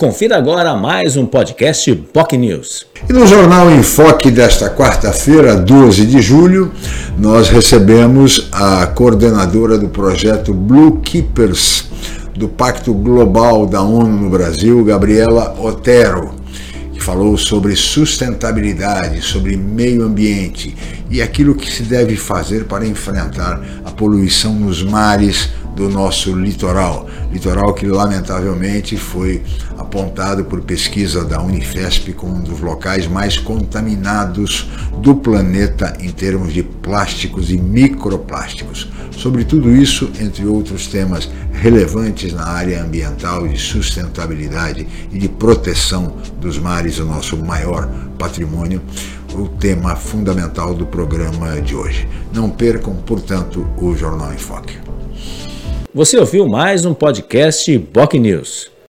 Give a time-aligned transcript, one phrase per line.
[0.00, 2.86] Confira agora mais um podcast POC News.
[3.06, 6.72] E no Jornal em Foque desta quarta-feira, 12 de julho,
[7.18, 11.84] nós recebemos a coordenadora do projeto Blue Keepers
[12.34, 16.30] do Pacto Global da ONU no Brasil, Gabriela Otero,
[16.94, 20.74] que falou sobre sustentabilidade, sobre meio ambiente
[21.10, 27.08] e aquilo que se deve fazer para enfrentar a poluição nos mares do nosso litoral.
[27.32, 29.42] Litoral que, lamentavelmente, foi
[29.78, 36.52] apontado por pesquisa da Unifesp como um dos locais mais contaminados do planeta em termos
[36.52, 38.90] de plásticos e microplásticos.
[39.16, 46.16] Sobre tudo isso, entre outros temas relevantes na área ambiental, de sustentabilidade e de proteção
[46.38, 47.88] dos mares, o nosso maior
[48.18, 48.82] patrimônio,
[49.32, 52.06] o tema fundamental do programa de hoje.
[52.34, 54.90] Não percam, portanto, o Jornal em Foque.
[55.92, 58.69] Você ouviu mais um podcast POC News.